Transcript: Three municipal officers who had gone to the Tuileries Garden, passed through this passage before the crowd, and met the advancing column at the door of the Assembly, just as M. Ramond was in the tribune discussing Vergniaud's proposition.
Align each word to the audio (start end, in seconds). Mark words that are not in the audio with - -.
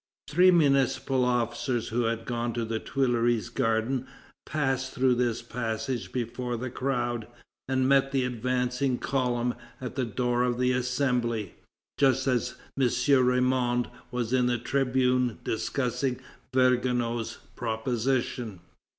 Three 0.27 0.49
municipal 0.49 1.23
officers 1.23 1.89
who 1.89 2.05
had 2.05 2.25
gone 2.25 2.53
to 2.53 2.65
the 2.65 2.79
Tuileries 2.79 3.49
Garden, 3.49 4.07
passed 4.47 4.93
through 4.93 5.13
this 5.13 5.43
passage 5.43 6.11
before 6.11 6.57
the 6.57 6.71
crowd, 6.71 7.27
and 7.69 7.87
met 7.87 8.11
the 8.11 8.23
advancing 8.25 8.97
column 8.97 9.53
at 9.79 9.93
the 9.93 10.03
door 10.03 10.41
of 10.41 10.57
the 10.57 10.71
Assembly, 10.71 11.53
just 11.99 12.25
as 12.25 12.55
M. 12.79 12.87
Ramond 12.89 13.91
was 14.09 14.33
in 14.33 14.47
the 14.47 14.57
tribune 14.57 15.37
discussing 15.43 16.19
Vergniaud's 16.51 17.37
proposition. 17.55 18.59